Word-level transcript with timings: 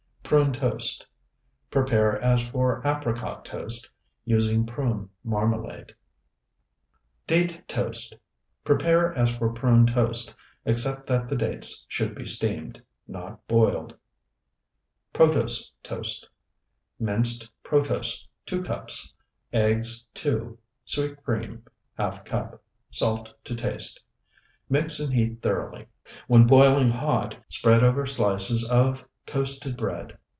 PRUNE 0.23 0.53
TOAST 0.53 1.05
Prepare 1.69 2.15
as 2.23 2.47
for 2.47 2.81
apricot 2.85 3.43
toast, 3.43 3.89
using 4.23 4.65
prune 4.65 5.09
marmalade. 5.25 5.93
DATE 7.27 7.61
TOAST 7.67 8.15
Prepare 8.63 9.11
as 9.11 9.35
for 9.35 9.51
prune 9.51 9.85
toast, 9.85 10.33
except 10.63 11.05
that 11.07 11.27
the 11.27 11.35
dates 11.35 11.85
should 11.89 12.15
be 12.15 12.25
steamed, 12.25 12.81
not 13.09 13.45
boiled. 13.49 13.93
PROTOSE 15.11 15.73
TOAST 15.83 16.29
Minced 16.97 17.49
protose, 17.61 18.25
2 18.45 18.63
cups. 18.63 19.13
Eggs, 19.51 20.05
2. 20.13 20.57
Sweet 20.85 21.21
cream, 21.25 21.61
½ 21.99 22.23
cup. 22.23 22.63
Salt 22.89 23.29
to 23.43 23.53
taste. 23.53 24.01
Mix 24.69 24.97
and 24.97 25.11
heat 25.13 25.41
thoroughly; 25.41 25.87
when 26.27 26.47
boiling 26.47 26.87
hot 26.87 27.35
spread 27.49 27.83
over 27.83 28.05
slices 28.05 28.63
of 28.71 29.03
Toasted 29.25 29.77
bread. 29.77 30.17